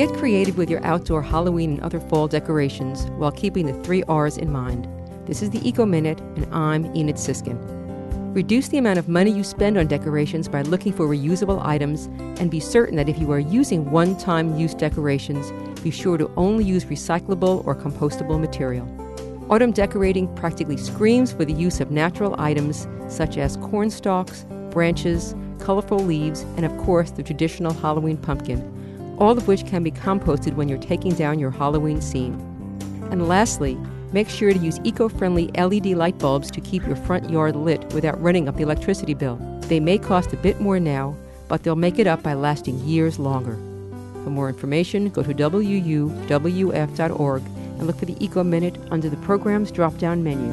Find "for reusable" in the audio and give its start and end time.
10.94-11.62